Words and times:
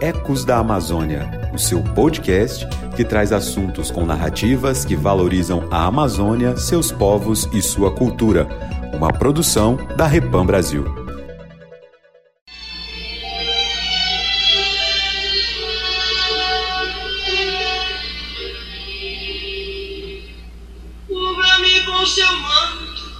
Ecos 0.00 0.44
da 0.44 0.58
Amazônia, 0.58 1.50
o 1.54 1.58
seu 1.58 1.82
podcast 1.82 2.66
que 2.94 3.02
traz 3.02 3.32
assuntos 3.32 3.90
com 3.90 4.04
narrativas 4.04 4.84
que 4.84 4.94
valorizam 4.94 5.66
a 5.70 5.86
Amazônia, 5.86 6.54
seus 6.58 6.92
povos 6.92 7.48
e 7.50 7.62
sua 7.62 7.90
cultura. 7.90 8.46
Uma 8.92 9.10
produção 9.10 9.76
da 9.96 10.06
Repam 10.06 10.44
Brasil. 10.44 10.84
Cubra-me 21.08 21.84
com 21.86 22.06
seu 22.06 22.32
manto. 22.36 23.16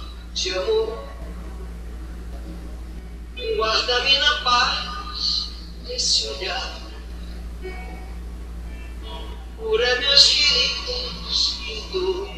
Guarda-me 3.57 4.19
na 4.19 4.33
paz 4.43 4.86
desse 5.87 6.27
olhar. 6.27 6.81
Cura 9.57 9.99
meus 9.99 10.29
feridos 10.29 11.57
e 11.67 11.91
dor. 11.91 12.29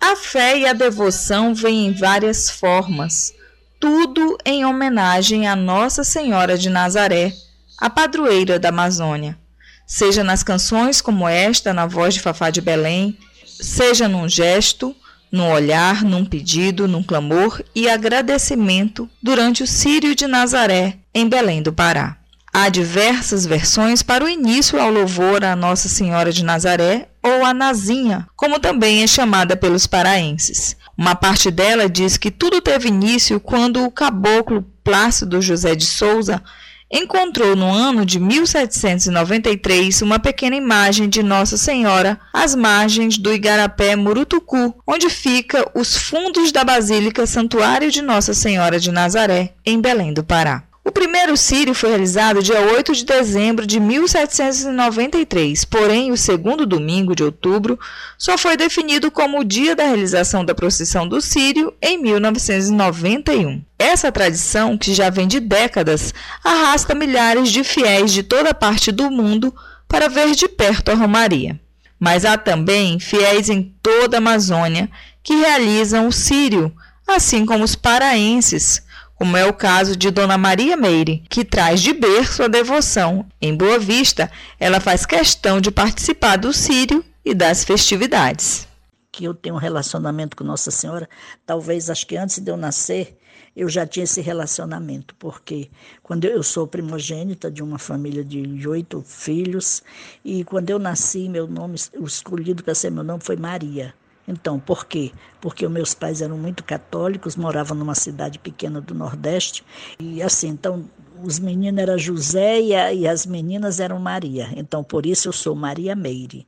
A 0.00 0.14
fé 0.16 0.58
e 0.58 0.66
a 0.66 0.72
devoção 0.72 1.54
vêm 1.54 1.86
em 1.86 1.92
várias 1.92 2.50
formas, 2.50 3.32
tudo 3.80 4.36
em 4.44 4.64
homenagem 4.64 5.46
a 5.46 5.56
Nossa 5.56 6.04
Senhora 6.04 6.58
de 6.58 6.68
Nazaré, 6.68 7.32
a 7.78 7.88
padroeira 7.88 8.58
da 8.58 8.68
Amazônia. 8.68 9.38
Seja 9.86 10.22
nas 10.22 10.42
canções 10.42 11.00
como 11.00 11.28
esta, 11.28 11.72
na 11.72 11.86
voz 11.86 12.14
de 12.14 12.20
Fafá 12.20 12.50
de 12.50 12.60
Belém, 12.60 13.16
seja 13.46 14.08
num 14.08 14.28
gesto, 14.28 14.94
num 15.30 15.50
olhar, 15.50 16.04
num 16.04 16.24
pedido, 16.24 16.86
num 16.88 17.02
clamor 17.02 17.62
e 17.74 17.88
agradecimento 17.88 19.08
durante 19.22 19.62
o 19.62 19.66
Círio 19.66 20.14
de 20.14 20.26
Nazaré, 20.26 20.98
em 21.14 21.28
Belém 21.28 21.62
do 21.62 21.72
Pará. 21.72 22.18
Há 22.58 22.70
diversas 22.70 23.44
versões 23.44 24.02
para 24.02 24.24
o 24.24 24.28
início 24.30 24.80
ao 24.80 24.90
louvor 24.90 25.44
a 25.44 25.54
Nossa 25.54 25.90
Senhora 25.90 26.32
de 26.32 26.42
Nazaré 26.42 27.06
ou 27.22 27.44
a 27.44 27.52
Nazinha, 27.52 28.26
como 28.34 28.58
também 28.58 29.02
é 29.02 29.06
chamada 29.06 29.54
pelos 29.54 29.86
paraenses. 29.86 30.74
Uma 30.96 31.14
parte 31.14 31.50
dela 31.50 31.86
diz 31.86 32.16
que 32.16 32.30
tudo 32.30 32.62
teve 32.62 32.88
início 32.88 33.38
quando 33.38 33.84
o 33.84 33.90
caboclo 33.90 34.64
Plácido 34.82 35.42
José 35.42 35.74
de 35.74 35.84
Souza 35.84 36.42
encontrou 36.90 37.54
no 37.54 37.70
ano 37.70 38.06
de 38.06 38.18
1793 38.18 40.00
uma 40.00 40.18
pequena 40.18 40.56
imagem 40.56 41.10
de 41.10 41.22
Nossa 41.22 41.58
Senhora 41.58 42.18
às 42.32 42.54
margens 42.54 43.18
do 43.18 43.34
Igarapé 43.34 43.94
Murutucu, 43.96 44.74
onde 44.86 45.10
fica 45.10 45.70
os 45.74 45.94
fundos 45.94 46.50
da 46.50 46.64
Basílica 46.64 47.26
Santuário 47.26 47.90
de 47.90 48.00
Nossa 48.00 48.32
Senhora 48.32 48.80
de 48.80 48.90
Nazaré, 48.90 49.52
em 49.62 49.78
Belém 49.78 50.14
do 50.14 50.24
Pará. 50.24 50.65
O 50.86 50.92
primeiro 50.92 51.36
Círio 51.36 51.74
foi 51.74 51.88
realizado 51.88 52.40
dia 52.40 52.60
8 52.60 52.94
de 52.94 53.04
dezembro 53.04 53.66
de 53.66 53.80
1793, 53.80 55.64
porém 55.64 56.12
o 56.12 56.16
segundo 56.16 56.64
domingo 56.64 57.12
de 57.12 57.24
outubro 57.24 57.76
só 58.16 58.38
foi 58.38 58.56
definido 58.56 59.10
como 59.10 59.40
o 59.40 59.44
dia 59.44 59.74
da 59.74 59.82
realização 59.82 60.44
da 60.44 60.54
procissão 60.54 61.08
do 61.08 61.20
Círio 61.20 61.74
em 61.82 62.00
1991. 62.00 63.64
Essa 63.76 64.12
tradição, 64.12 64.78
que 64.78 64.94
já 64.94 65.10
vem 65.10 65.26
de 65.26 65.40
décadas, 65.40 66.14
arrasta 66.44 66.94
milhares 66.94 67.48
de 67.50 67.64
fiéis 67.64 68.12
de 68.12 68.22
toda 68.22 68.54
parte 68.54 68.92
do 68.92 69.10
mundo 69.10 69.52
para 69.88 70.08
ver 70.08 70.36
de 70.36 70.46
perto 70.46 70.92
a 70.92 70.94
Romaria. 70.94 71.58
Mas 71.98 72.24
há 72.24 72.38
também 72.38 73.00
fiéis 73.00 73.50
em 73.50 73.74
toda 73.82 74.18
a 74.18 74.18
Amazônia 74.18 74.88
que 75.20 75.34
realizam 75.34 76.06
o 76.06 76.12
Círio, 76.12 76.72
assim 77.08 77.44
como 77.44 77.64
os 77.64 77.74
paraenses, 77.74 78.85
como 79.16 79.36
é 79.36 79.46
o 79.46 79.52
caso 79.52 79.96
de 79.96 80.10
Dona 80.10 80.36
Maria 80.36 80.76
Meire, 80.76 81.24
que 81.28 81.44
traz 81.44 81.80
de 81.80 81.92
berço 81.92 82.42
a 82.42 82.48
devoção. 82.48 83.26
Em 83.40 83.56
Boa 83.56 83.78
Vista, 83.78 84.30
ela 84.60 84.78
faz 84.78 85.06
questão 85.06 85.60
de 85.60 85.70
participar 85.70 86.36
do 86.36 86.52
Sírio 86.52 87.04
e 87.24 87.34
das 87.34 87.64
festividades. 87.64 88.68
Que 89.10 89.24
eu 89.24 89.34
tenho 89.34 89.54
um 89.54 89.58
relacionamento 89.58 90.36
com 90.36 90.44
Nossa 90.44 90.70
Senhora, 90.70 91.08
talvez 91.46 91.88
acho 91.88 92.06
que 92.06 92.16
antes 92.16 92.38
de 92.38 92.50
eu 92.50 92.58
nascer, 92.58 93.18
eu 93.56 93.70
já 93.70 93.86
tinha 93.86 94.04
esse 94.04 94.20
relacionamento, 94.20 95.14
porque 95.14 95.70
quando 96.02 96.26
eu 96.26 96.42
sou 96.42 96.66
primogênita 96.66 97.50
de 97.50 97.62
uma 97.62 97.78
família 97.78 98.22
de 98.22 98.68
oito 98.68 99.02
filhos, 99.02 99.82
e 100.22 100.44
quando 100.44 100.68
eu 100.68 100.78
nasci, 100.78 101.26
meu 101.26 101.46
nome, 101.46 101.78
o 101.98 102.04
escolhido 102.04 102.62
para 102.62 102.74
ser 102.74 102.90
meu 102.90 103.02
nome 103.02 103.24
foi 103.24 103.36
Maria. 103.36 103.94
Então, 104.26 104.58
por 104.58 104.86
quê? 104.86 105.12
Porque 105.40 105.66
meus 105.68 105.94
pais 105.94 106.20
eram 106.20 106.36
muito 106.36 106.64
católicos, 106.64 107.36
moravam 107.36 107.76
numa 107.76 107.94
cidade 107.94 108.38
pequena 108.38 108.80
do 108.80 108.94
Nordeste, 108.94 109.64
e 109.98 110.22
assim, 110.22 110.48
então 110.48 110.84
os 111.22 111.38
meninos 111.38 111.80
eram 111.80 111.98
José 111.98 112.60
e, 112.60 112.74
a, 112.74 112.92
e 112.92 113.06
as 113.06 113.24
meninas 113.24 113.80
eram 113.80 113.98
Maria. 113.98 114.48
Então, 114.56 114.82
por 114.82 115.06
isso 115.06 115.28
eu 115.28 115.32
sou 115.32 115.54
Maria 115.54 115.94
Meire. 115.94 116.46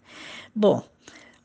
Bom, 0.54 0.82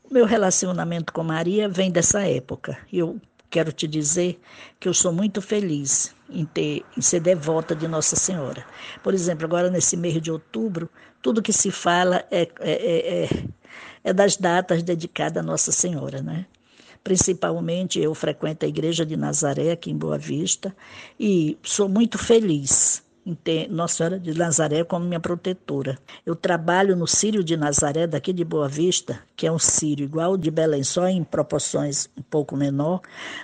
o 0.02 0.12
meu 0.12 0.26
relacionamento 0.26 1.12
com 1.12 1.22
Maria 1.22 1.68
vem 1.68 1.90
dessa 1.90 2.22
época. 2.28 2.76
Eu 2.92 3.20
quero 3.54 3.72
te 3.72 3.86
dizer 3.86 4.40
que 4.80 4.88
eu 4.88 4.94
sou 4.94 5.12
muito 5.12 5.40
feliz 5.40 6.14
em, 6.28 6.44
ter, 6.44 6.84
em 6.96 7.00
ser 7.00 7.20
devota 7.20 7.74
de 7.74 7.86
Nossa 7.86 8.16
Senhora. 8.16 8.64
Por 9.02 9.14
exemplo, 9.14 9.44
agora 9.44 9.70
nesse 9.70 9.96
mês 9.96 10.20
de 10.20 10.30
outubro, 10.30 10.90
tudo 11.22 11.40
que 11.40 11.52
se 11.52 11.70
fala 11.70 12.24
é, 12.30 12.42
é, 12.60 12.72
é, 12.72 13.24
é 13.24 13.28
é 14.04 14.12
das 14.12 14.36
datas 14.36 14.82
dedicadas 14.82 15.42
a 15.42 15.46
Nossa 15.46 15.72
Senhora, 15.72 16.20
né? 16.20 16.46
Principalmente 17.02 17.98
eu 17.98 18.14
frequento 18.14 18.64
a 18.64 18.68
Igreja 18.68 19.04
de 19.04 19.16
Nazaré 19.16 19.72
aqui 19.72 19.90
em 19.90 19.96
Boa 19.96 20.18
Vista 20.18 20.74
e 21.18 21.58
sou 21.62 21.88
muito 21.88 22.18
feliz 22.18 23.02
Nossa 23.70 23.96
Senhora 23.96 24.20
de 24.20 24.34
Nazaré 24.34 24.84
como 24.84 25.06
minha 25.06 25.20
protetora. 25.20 25.98
Eu 26.26 26.36
trabalho 26.36 26.94
no 26.94 27.06
Sírio 27.06 27.42
de 27.42 27.56
Nazaré, 27.56 28.06
daqui 28.06 28.32
de 28.32 28.44
Boa 28.44 28.68
Vista, 28.68 29.20
que 29.36 29.46
é 29.46 29.52
um 29.52 29.58
sírio 29.58 30.04
igual 30.04 30.36
de 30.36 30.50
Belém, 30.50 30.84
só 30.84 31.08
em 31.08 31.24
proporções 31.24 32.08
um 32.16 32.22
pouco 32.22 32.56
menor, 32.56 33.00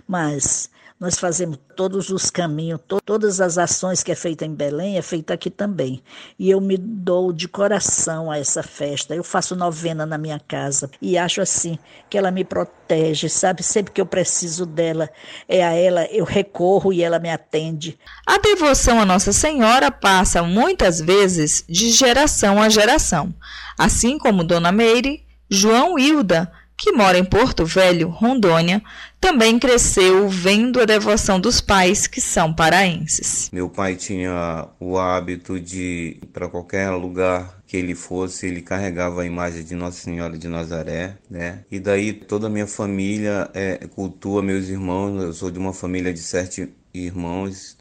mas 0.06 0.70
nós 1.00 1.18
fazemos 1.18 1.58
todos 1.74 2.10
os 2.10 2.28
caminhos, 2.28 2.78
to 2.86 3.00
todas 3.02 3.40
as 3.40 3.56
ações 3.56 4.02
que 4.02 4.12
é 4.12 4.14
feita 4.14 4.44
em 4.44 4.54
Belém 4.54 4.98
é 4.98 5.02
feita 5.02 5.32
aqui 5.32 5.48
também. 5.48 6.02
E 6.38 6.50
eu 6.50 6.60
me 6.60 6.76
dou 6.76 7.32
de 7.32 7.48
coração 7.48 8.30
a 8.30 8.36
essa 8.36 8.62
festa. 8.62 9.14
Eu 9.14 9.24
faço 9.24 9.56
novena 9.56 10.04
na 10.04 10.18
minha 10.18 10.38
casa 10.38 10.90
e 11.00 11.16
acho 11.16 11.40
assim 11.40 11.78
que 12.10 12.18
ela 12.18 12.30
me 12.30 12.44
protege, 12.44 13.30
sabe? 13.30 13.62
Sempre 13.62 13.94
que 13.94 14.00
eu 14.00 14.04
preciso 14.04 14.66
dela, 14.66 15.08
é 15.48 15.64
a 15.64 15.72
ela 15.72 16.04
eu 16.04 16.26
recorro 16.26 16.92
e 16.92 17.02
ela 17.02 17.18
me 17.18 17.30
atende. 17.30 17.98
A 18.26 18.36
devoção 18.36 19.00
a 19.00 19.06
Nossa 19.06 19.32
Senhora 19.32 19.69
passa 20.00 20.42
muitas 20.42 21.00
vezes 21.00 21.64
de 21.68 21.90
geração 21.90 22.60
a 22.60 22.68
geração, 22.68 23.34
assim 23.78 24.18
como 24.18 24.42
Dona 24.42 24.72
Meire, 24.72 25.22
João 25.48 25.98
Hilda 25.98 26.50
que 26.80 26.92
mora 26.92 27.18
em 27.18 27.24
Porto 27.24 27.66
Velho, 27.66 28.08
Rondônia, 28.08 28.82
também 29.20 29.58
cresceu 29.58 30.26
vendo 30.30 30.80
a 30.80 30.86
devoção 30.86 31.38
dos 31.38 31.60
pais 31.60 32.06
que 32.06 32.22
são 32.22 32.54
paraenses. 32.54 33.50
Meu 33.52 33.68
pai 33.68 33.96
tinha 33.96 34.66
o 34.80 34.98
hábito 34.98 35.60
de, 35.60 36.18
para 36.32 36.48
qualquer 36.48 36.88
lugar 36.92 37.60
que 37.66 37.76
ele 37.76 37.94
fosse, 37.94 38.46
ele 38.46 38.62
carregava 38.62 39.20
a 39.20 39.26
imagem 39.26 39.62
de 39.62 39.74
Nossa 39.74 39.98
Senhora 39.98 40.38
de 40.38 40.48
Nazaré, 40.48 41.18
né? 41.30 41.64
E 41.70 41.78
daí 41.78 42.14
toda 42.14 42.46
a 42.46 42.50
minha 42.50 42.66
família 42.66 43.50
é, 43.52 43.86
cultua 43.94 44.42
meus 44.42 44.70
irmãos, 44.70 45.22
eu 45.22 45.32
sou 45.34 45.50
de 45.50 45.58
uma 45.58 45.74
família 45.74 46.14
de 46.14 46.20
sete 46.20 46.72
irmãos, 46.94 47.76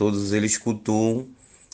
todos 0.00 0.32
eles 0.32 0.56
cultuam 0.56 1.26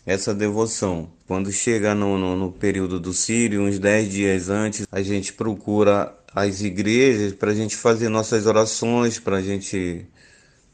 essa 0.04 0.34
devoção. 0.34 1.09
Quando 1.28 1.53
chega 1.53 1.94
no, 1.94 2.19
no, 2.19 2.37
no 2.37 2.50
período 2.50 2.98
do 2.98 3.12
Sírio, 3.12 3.62
uns 3.62 3.78
dez 3.78 4.10
dias 4.10 4.50
antes, 4.50 4.84
a 4.91 5.00
gente 5.00 5.32
procura 5.32 6.12
as 6.34 6.60
igrejas 6.60 7.32
para 7.32 7.53
a 7.53 7.54
gente 7.54 7.76
fazer 7.76 8.09
nossas 8.09 8.44
orações, 8.47 9.20
para 9.20 9.36
a 9.36 9.41
gente 9.41 10.04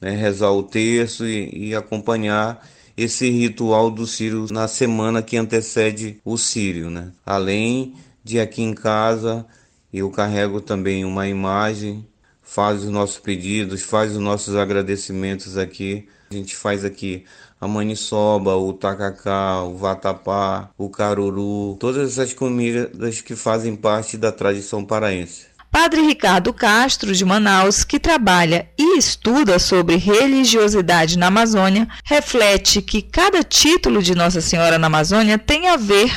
né, 0.00 0.12
rezar 0.16 0.50
o 0.50 0.62
terço 0.62 1.26
e, 1.26 1.68
e, 1.68 1.74
acompanhar 1.74 2.66
esse 2.96 3.28
ritual 3.28 3.90
do 3.90 4.06
Sírio 4.06 4.46
na 4.50 4.66
semana 4.66 5.20
que 5.20 5.36
antecede 5.36 6.18
o 6.24 6.38
Sírio. 6.38 6.88
Né? 6.88 7.12
Além 7.26 7.94
de 8.24 8.40
aqui 8.40 8.62
em 8.62 8.72
casa, 8.72 9.44
eu 9.92 10.10
carrego 10.10 10.58
também 10.58 11.04
uma 11.04 11.28
imagem, 11.28 12.06
faz 12.40 12.82
os 12.82 12.88
nossos 12.88 13.18
pedidos, 13.18 13.82
faz 13.82 14.12
os 14.12 14.22
nossos 14.22 14.56
agradecimentos 14.56 15.58
aqui. 15.58 16.08
A 16.32 16.34
gente 16.34 16.56
faz 16.56 16.82
aqui 16.82 17.26
a 17.60 17.68
maniçoba, 17.68 18.56
o 18.56 18.72
tacacá, 18.72 19.62
o 19.64 19.76
vatapá, 19.76 20.70
o 20.78 20.88
caruru, 20.88 21.76
todas 21.78 22.12
essas 22.12 22.32
comidas 22.32 23.20
que 23.20 23.36
fazem 23.36 23.76
parte 23.76 24.16
da 24.16 24.32
tradição 24.32 24.82
paraense. 24.82 25.44
Padre 25.70 26.00
Ricardo 26.00 26.54
Castro, 26.54 27.14
de 27.14 27.22
Manaus, 27.22 27.84
que 27.84 28.00
trabalha 28.00 28.66
e 28.78 28.96
estuda 28.96 29.58
sobre 29.58 29.96
religiosidade 29.96 31.18
na 31.18 31.26
Amazônia, 31.26 31.86
reflete 32.02 32.80
que 32.80 33.02
cada 33.02 33.44
título 33.44 34.02
de 34.02 34.14
Nossa 34.14 34.40
Senhora 34.40 34.78
na 34.78 34.86
Amazônia 34.86 35.36
tem 35.36 35.68
a 35.68 35.76
ver 35.76 36.10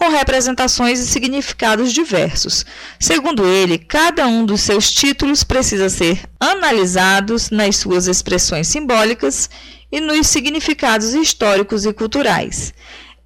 com 0.00 0.08
representações 0.08 0.98
e 0.98 1.06
significados 1.06 1.92
diversos. 1.92 2.64
Segundo 2.98 3.46
ele, 3.46 3.76
cada 3.76 4.26
um 4.26 4.46
dos 4.46 4.62
seus 4.62 4.90
títulos 4.90 5.44
precisa 5.44 5.90
ser 5.90 6.22
analisados 6.40 7.50
nas 7.50 7.76
suas 7.76 8.06
expressões 8.06 8.66
simbólicas 8.66 9.50
e 9.92 10.00
nos 10.00 10.26
significados 10.26 11.12
históricos 11.12 11.84
e 11.84 11.92
culturais. 11.92 12.72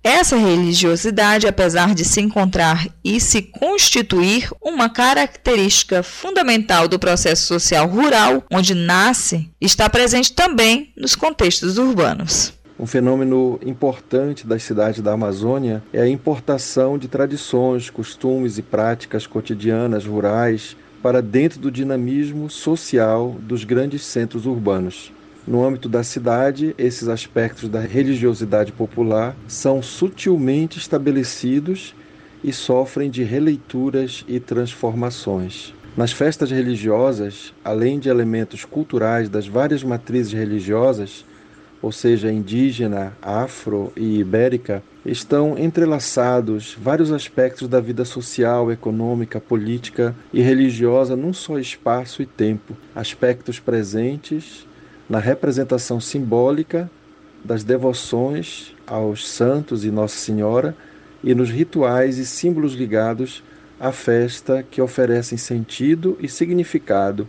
Essa 0.02 0.36
religiosidade, 0.36 1.46
apesar 1.46 1.94
de 1.94 2.04
se 2.04 2.20
encontrar 2.20 2.88
e 3.04 3.20
se 3.20 3.40
constituir 3.40 4.50
uma 4.60 4.90
característica 4.90 6.02
fundamental 6.02 6.88
do 6.88 6.98
processo 6.98 7.46
social 7.46 7.86
rural 7.86 8.44
onde 8.52 8.74
nasce, 8.74 9.48
está 9.60 9.88
presente 9.88 10.32
também 10.32 10.92
nos 10.96 11.14
contextos 11.14 11.78
urbanos. 11.78 12.52
Um 12.78 12.86
fenômeno 12.86 13.60
importante 13.64 14.44
das 14.44 14.64
cidades 14.64 15.00
da 15.00 15.12
Amazônia 15.12 15.80
é 15.92 16.00
a 16.00 16.08
importação 16.08 16.98
de 16.98 17.06
tradições, 17.06 17.88
costumes 17.88 18.58
e 18.58 18.62
práticas 18.62 19.28
cotidianas 19.28 20.04
rurais 20.04 20.76
para 21.00 21.22
dentro 21.22 21.60
do 21.60 21.70
dinamismo 21.70 22.50
social 22.50 23.36
dos 23.40 23.62
grandes 23.62 24.02
centros 24.02 24.44
urbanos. 24.44 25.12
No 25.46 25.64
âmbito 25.64 25.88
da 25.88 26.02
cidade, 26.02 26.74
esses 26.76 27.06
aspectos 27.06 27.68
da 27.68 27.78
religiosidade 27.78 28.72
popular 28.72 29.36
são 29.46 29.80
sutilmente 29.80 30.78
estabelecidos 30.78 31.94
e 32.42 32.52
sofrem 32.52 33.08
de 33.08 33.22
releituras 33.22 34.24
e 34.26 34.40
transformações. 34.40 35.72
Nas 35.96 36.10
festas 36.10 36.50
religiosas, 36.50 37.54
além 37.64 38.00
de 38.00 38.08
elementos 38.08 38.64
culturais 38.64 39.28
das 39.28 39.46
várias 39.46 39.84
matrizes 39.84 40.32
religiosas, 40.32 41.24
ou 41.84 41.92
seja, 41.92 42.32
indígena, 42.32 43.12
afro 43.20 43.92
e 43.94 44.20
ibérica, 44.20 44.82
estão 45.04 45.58
entrelaçados 45.58 46.74
vários 46.80 47.12
aspectos 47.12 47.68
da 47.68 47.78
vida 47.78 48.06
social, 48.06 48.72
econômica, 48.72 49.38
política 49.38 50.16
e 50.32 50.40
religiosa 50.40 51.14
num 51.14 51.34
só 51.34 51.58
espaço 51.58 52.22
e 52.22 52.26
tempo, 52.26 52.74
aspectos 52.96 53.60
presentes 53.60 54.66
na 55.06 55.18
representação 55.18 56.00
simbólica 56.00 56.90
das 57.44 57.62
devoções 57.62 58.74
aos 58.86 59.28
santos 59.28 59.84
e 59.84 59.90
Nossa 59.90 60.16
Senhora 60.16 60.74
e 61.22 61.34
nos 61.34 61.50
rituais 61.50 62.16
e 62.16 62.24
símbolos 62.24 62.72
ligados 62.72 63.44
à 63.78 63.92
festa 63.92 64.62
que 64.62 64.80
oferecem 64.80 65.36
sentido 65.36 66.16
e 66.18 66.30
significado 66.30 67.28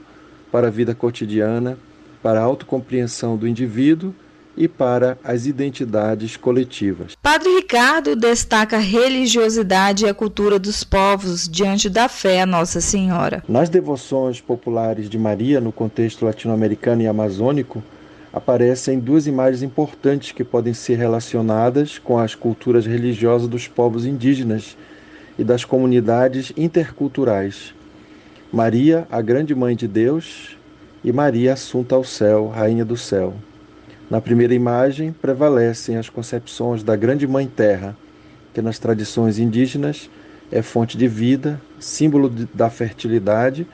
para 0.49 0.67
a 0.67 0.71
vida 0.71 0.95
cotidiana, 0.95 1.77
para 2.23 2.39
a 2.39 2.43
autocompreensão 2.43 3.35
do 3.35 3.45
indivíduo 3.45 4.15
e 4.57 4.67
para 4.67 5.17
as 5.23 5.45
identidades 5.45 6.37
coletivas. 6.37 7.15
Padre 7.21 7.49
Ricardo 7.55 8.15
destaca 8.15 8.77
a 8.77 8.79
religiosidade 8.79 10.05
e 10.05 10.09
a 10.09 10.13
cultura 10.13 10.57
dos 10.57 10.83
povos 10.83 11.47
diante 11.47 11.89
da 11.89 12.07
fé 12.07 12.41
a 12.41 12.45
Nossa 12.45 12.79
Senhora. 12.79 13.43
Nas 13.47 13.69
devoções 13.69 14.39
populares 14.39 15.09
de 15.09 15.17
Maria, 15.17 15.59
no 15.59 15.71
contexto 15.71 16.25
latino-americano 16.25 17.01
e 17.01 17.07
amazônico, 17.07 17.83
aparecem 18.31 18.99
duas 18.99 19.27
imagens 19.27 19.63
importantes 19.63 20.31
que 20.31 20.43
podem 20.43 20.73
ser 20.73 20.97
relacionadas 20.97 21.97
com 21.97 22.19
as 22.19 22.35
culturas 22.35 22.85
religiosas 22.85 23.47
dos 23.47 23.67
povos 23.67 24.05
indígenas 24.05 24.75
e 25.39 25.43
das 25.43 25.63
comunidades 25.63 26.51
interculturais. 26.57 27.73
Maria, 28.51 29.07
a 29.11 29.21
grande 29.21 29.55
mãe 29.55 29.75
de 29.75 29.87
Deus, 29.87 30.57
e 31.03 31.11
Maria 31.11 31.53
assunta 31.53 31.95
ao 31.95 32.03
céu, 32.03 32.47
rainha 32.47 32.83
do 32.83 32.97
céu. 32.97 33.33
Na 34.09 34.21
primeira 34.21 34.53
imagem 34.53 35.11
prevalecem 35.11 35.97
as 35.97 36.09
concepções 36.09 36.83
da 36.83 36.95
Grande 36.95 37.25
Mãe 37.25 37.47
Terra, 37.47 37.97
que 38.53 38.61
nas 38.61 38.77
tradições 38.77 39.39
indígenas 39.39 40.09
é 40.51 40.61
fonte 40.61 40.95
de 40.95 41.07
vida, 41.07 41.59
símbolo 41.79 42.29
da 42.53 42.69
fertilidade 42.69 43.65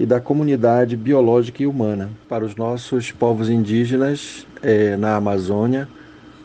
e 0.00 0.06
da 0.06 0.20
comunidade 0.20 0.96
biológica 0.96 1.62
e 1.62 1.66
humana. 1.66 2.08
Para 2.28 2.46
os 2.46 2.56
nossos 2.56 3.12
povos 3.12 3.50
indígenas 3.50 4.46
é, 4.62 4.96
na 4.96 5.16
Amazônia, 5.16 5.86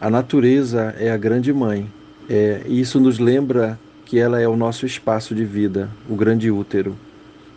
a 0.02 0.10
natureza 0.10 0.94
é 1.00 1.10
a 1.10 1.18
grande 1.18 1.54
mãe. 1.54 1.88
É, 2.30 2.62
e 2.68 2.82
isso 2.82 3.00
nos 3.00 3.20
lembra 3.20 3.80
que 4.06 4.20
ela 4.20 4.42
é 4.42 4.48
o 4.50 4.58
nosso 4.58 4.86
espaço 4.86 5.34
de 5.34 5.46
vida, 5.46 5.90
o 6.10 6.16
grande 6.16 6.52
útero. 6.52 6.94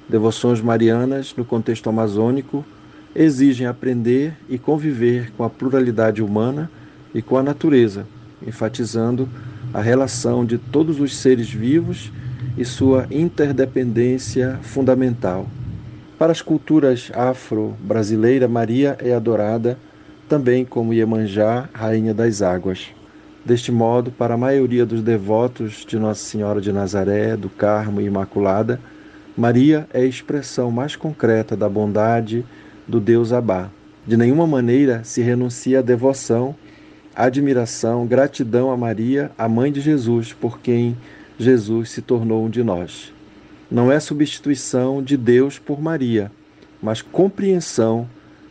Devoções 0.09 0.61
marianas, 0.61 1.35
no 1.37 1.45
contexto 1.45 1.91
amazônico, 1.91 2.65
exigem 3.15 3.67
aprender 3.67 4.35
e 4.49 4.59
conviver 4.59 5.33
com 5.37 5.45
a 5.45 5.51
pluralidade 5.51 6.23
humana 6.23 6.71
e 7.15 7.21
com 7.21 7.37
a 7.37 7.43
natureza, 7.43 8.07
enfatizando 8.47 9.29
a 9.73 9.81
relação 9.81 10.45
de 10.45 10.59
todos 10.59 11.01
os 11.01 11.17
seres 11.17 11.51
vivos 11.51 12.11
e 12.57 12.65
sua 12.65 13.07
interdependência 13.11 14.59
fundamental. 14.63 15.47
Para 16.19 16.33
as 16.33 16.43
culturas 16.43 17.11
afro-brasileiras, 17.15 18.51
Maria 18.51 18.97
é 19.01 19.13
adorada 19.13 19.79
também 20.29 20.65
como 20.65 20.95
Iemanjá, 20.95 21.69
rainha 21.73 22.15
das 22.15 22.43
águas. 22.43 22.89
Deste 23.45 23.73
modo, 23.73 24.11
para 24.11 24.35
a 24.35 24.39
maioria 24.39 24.87
dos 24.87 25.03
devotos 25.03 25.85
de 25.87 25.99
Nossa 25.99 26.25
Senhora 26.25 26.61
de 26.61 26.73
Nazaré, 26.73 27.37
do 27.37 27.49
Carmo 27.49 28.01
e 28.01 28.05
Imaculada, 28.05 28.81
Maria 29.37 29.87
é 29.93 30.03
a 30.03 30.07
expressão 30.07 30.71
mais 30.71 30.95
concreta 30.95 31.57
da 31.57 31.69
bondade, 31.69 32.45
do 32.87 33.01
deus 33.01 33.33
Abá. 33.33 33.71
De 34.07 34.17
nenhuma 34.17 34.47
maneira 34.47 35.03
se 35.05 35.23
renuncia 35.23 35.79
à 35.79 35.83
devoção, 35.83 36.55
admiração, 37.15 38.07
gratidão 38.07 38.71
a 38.71 38.77
Maria, 38.77 39.31
a 39.39 39.49
mãe 39.49 39.71
de 39.71 39.81
Jesus, 39.81 40.33
por 40.33 40.59
quem 40.59 40.97
Jesus 41.39 41.91
se 41.91 42.03
tornou 42.03 42.45
um 42.45 42.51
de 42.51 42.63
nós. 42.63 43.13
Não 43.71 43.91
é 43.91 43.99
substituição 44.01 45.03
de 45.03 45.17
Deus 45.17 45.59
por 45.59 45.81
Maria, 45.81 46.31
mas 46.83 47.01
compreensão 47.01 48.09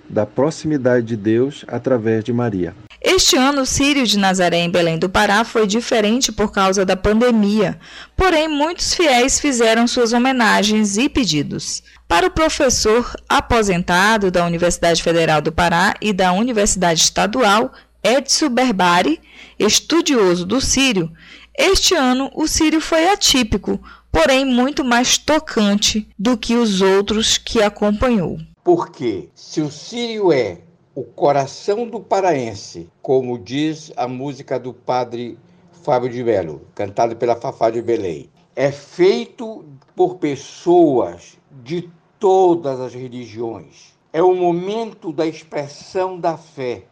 da 0.09 0.25
proximidade 0.25 1.05
de 1.05 1.15
Deus 1.15 1.63
através 1.67 2.23
de 2.23 2.33
Maria. 2.33 2.73
Este 3.13 3.35
ano, 3.35 3.63
o 3.63 3.65
Sírio 3.65 4.07
de 4.07 4.17
Nazaré 4.17 4.59
em 4.59 4.69
Belém 4.69 4.97
do 4.97 5.09
Pará 5.09 5.43
foi 5.43 5.67
diferente 5.67 6.31
por 6.31 6.49
causa 6.49 6.85
da 6.85 6.95
pandemia, 6.95 7.77
porém 8.15 8.47
muitos 8.47 8.93
fiéis 8.93 9.37
fizeram 9.37 9.85
suas 9.85 10.13
homenagens 10.13 10.95
e 10.95 11.09
pedidos. 11.09 11.83
Para 12.07 12.27
o 12.27 12.31
professor 12.31 13.13
aposentado 13.27 14.31
da 14.31 14.45
Universidade 14.45 15.03
Federal 15.03 15.41
do 15.41 15.51
Pará 15.51 15.93
e 15.99 16.13
da 16.13 16.31
Universidade 16.31 17.01
Estadual, 17.01 17.73
Edson 18.01 18.47
Berbari, 18.47 19.19
estudioso 19.59 20.45
do 20.45 20.61
Sírio, 20.61 21.11
este 21.59 21.93
ano 21.93 22.31
o 22.33 22.47
Sírio 22.47 22.79
foi 22.79 23.09
atípico, 23.09 23.77
porém 24.09 24.45
muito 24.45 24.85
mais 24.85 25.17
tocante 25.17 26.07
do 26.17 26.37
que 26.37 26.55
os 26.55 26.81
outros 26.81 27.37
que 27.37 27.61
acompanhou. 27.61 28.39
Porque 28.63 29.27
se 29.35 29.59
o 29.59 29.69
Sírio 29.69 30.31
é 30.31 30.61
o 30.93 31.03
coração 31.03 31.88
do 31.88 32.01
paraense, 32.01 32.89
como 33.01 33.39
diz 33.39 33.93
a 33.95 34.07
música 34.07 34.59
do 34.59 34.73
padre 34.73 35.39
Fábio 35.83 36.09
de 36.09 36.23
Melo, 36.23 36.67
cantado 36.75 37.15
pela 37.15 37.35
Fafá 37.35 37.69
de 37.69 37.81
Belém. 37.81 38.29
É 38.55 38.71
feito 38.71 39.63
por 39.95 40.15
pessoas 40.15 41.38
de 41.63 41.89
todas 42.19 42.79
as 42.81 42.93
religiões. 42.93 43.98
É 44.12 44.21
o 44.21 44.36
momento 44.36 45.13
da 45.13 45.25
expressão 45.25 46.19
da 46.19 46.38
fé. 46.38 46.83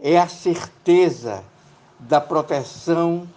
É 0.00 0.18
a 0.18 0.26
certeza 0.26 1.44
da 1.98 2.20
proteção 2.20 3.28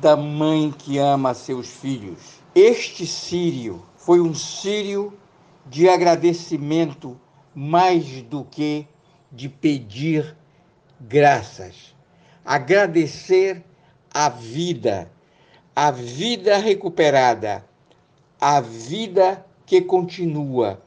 da 0.00 0.16
mãe 0.16 0.74
que 0.76 0.98
ama 0.98 1.32
seus 1.32 1.68
filhos. 1.68 2.42
Este 2.54 3.06
sírio 3.06 3.82
foi 3.96 4.20
um 4.20 4.34
sírio 4.34 5.12
de 5.64 5.88
agradecimento 5.88 7.16
mais 7.54 8.20
do 8.22 8.44
que 8.44 8.86
de 9.30 9.48
pedir 9.48 10.36
graças, 11.00 11.94
agradecer 12.44 13.62
a 14.12 14.28
vida, 14.28 15.10
a 15.76 15.90
vida 15.90 16.56
recuperada, 16.58 17.64
a 18.40 18.60
vida 18.60 19.44
que 19.66 19.80
continua, 19.82 20.82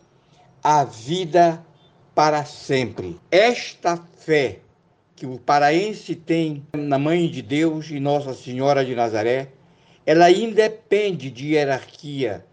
a 0.64 0.84
vida 0.84 1.64
para 2.16 2.44
sempre. 2.46 3.20
Esta 3.30 3.98
fé 4.18 4.60
que 5.16 5.26
o 5.26 5.38
paraense 5.38 6.16
tem 6.16 6.66
na 6.74 6.98
Mãe 6.98 7.30
de 7.30 7.42
Deus 7.42 7.92
e 7.92 8.00
Nossa 8.00 8.34
Senhora 8.34 8.84
de 8.84 8.96
Nazaré, 8.96 9.50
ela 10.06 10.32
independe 10.32 11.30
de 11.30 11.54
hierarquia, 11.54 12.44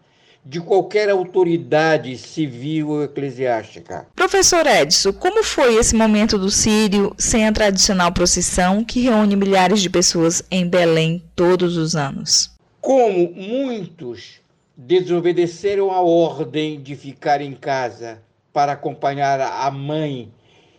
de 0.45 0.59
qualquer 0.59 1.09
autoridade 1.09 2.17
civil 2.17 2.89
ou 2.89 3.03
eclesiástica. 3.03 4.07
Professor 4.15 4.65
Edson, 4.65 5.13
como 5.13 5.43
foi 5.43 5.75
esse 5.75 5.95
momento 5.95 6.37
do 6.37 6.49
Sírio 6.49 7.13
sem 7.17 7.45
a 7.45 7.51
tradicional 7.51 8.11
procissão 8.11 8.83
que 8.83 9.01
reúne 9.01 9.35
milhares 9.35 9.81
de 9.81 9.89
pessoas 9.89 10.41
em 10.49 10.67
Belém 10.67 11.23
todos 11.35 11.77
os 11.77 11.95
anos? 11.95 12.51
Como 12.81 13.31
muitos 13.33 14.39
desobedeceram 14.75 15.91
a 15.91 16.01
ordem 16.01 16.81
de 16.81 16.95
ficar 16.95 17.41
em 17.41 17.53
casa 17.53 18.21
para 18.53 18.71
acompanhar 18.71 19.39
a 19.41 19.69
mãe, 19.69 20.31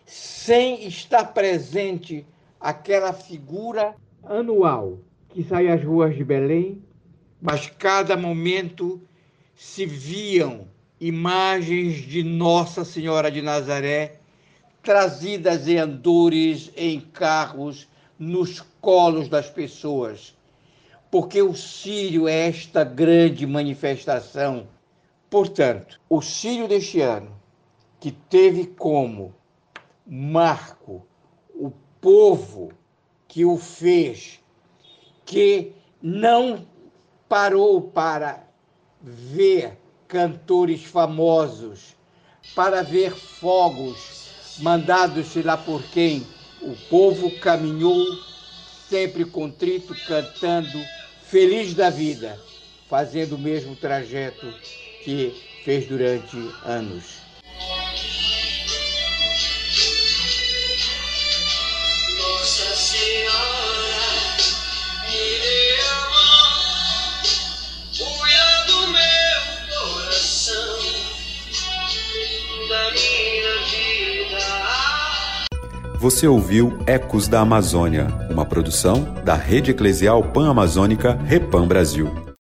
sem 0.05 0.87
estar 0.87 1.25
presente 1.25 2.25
aquela 2.59 3.13
figura 3.13 3.95
anual 4.23 4.97
que 5.29 5.43
sai 5.43 5.67
às 5.67 5.83
ruas 5.83 6.15
de 6.15 6.23
Belém, 6.23 6.81
mas 7.41 7.71
cada 7.77 8.17
momento 8.17 9.01
se 9.61 9.85
viam 9.85 10.67
imagens 10.99 11.97
de 11.97 12.23
Nossa 12.23 12.83
Senhora 12.83 13.29
de 13.29 13.43
Nazaré 13.43 14.19
trazidas 14.81 15.67
em 15.67 15.77
andores, 15.77 16.71
em 16.75 16.99
carros, 16.99 17.87
nos 18.17 18.59
colos 18.81 19.29
das 19.29 19.51
pessoas, 19.51 20.35
porque 21.11 21.43
o 21.43 21.53
Sírio 21.53 22.27
é 22.27 22.47
esta 22.47 22.83
grande 22.83 23.45
manifestação. 23.45 24.67
Portanto, 25.29 26.01
o 26.09 26.23
Sírio 26.23 26.67
deste 26.67 26.99
ano, 26.99 27.39
que 27.99 28.11
teve 28.11 28.65
como 28.65 29.31
marco 30.07 31.05
o 31.53 31.71
povo 32.01 32.73
que 33.27 33.45
o 33.45 33.57
fez, 33.57 34.39
que 35.23 35.71
não 36.01 36.65
parou 37.29 37.79
para 37.79 38.50
ver 39.03 39.77
cantores 40.07 40.83
famosos, 40.83 41.95
para 42.55 42.81
ver 42.81 43.11
fogos 43.11 43.97
mandados 44.59 45.27
sei 45.27 45.43
lá 45.43 45.57
por 45.57 45.81
quem. 45.93 46.25
O 46.61 46.75
povo 46.89 47.31
caminhou 47.39 48.05
sempre 48.89 49.25
contrito, 49.25 49.95
cantando, 50.07 50.79
feliz 51.23 51.73
da 51.73 51.89
vida, 51.89 52.37
fazendo 52.89 53.35
o 53.35 53.39
mesmo 53.39 53.75
trajeto 53.75 54.53
que 55.03 55.33
fez 55.63 55.87
durante 55.87 56.37
anos. 56.65 57.30
Você 76.01 76.27
ouviu 76.27 76.79
Ecos 76.87 77.27
da 77.27 77.41
Amazônia, 77.41 78.07
uma 78.27 78.43
produção 78.43 79.03
da 79.23 79.35
Rede 79.35 79.69
Eclesial 79.69 80.23
Pan-Amazônica 80.23 81.13
Repam 81.27 81.67
Brasil. 81.67 82.30